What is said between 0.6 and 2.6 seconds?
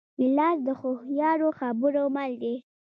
د هوښیارو خبرو مل دی.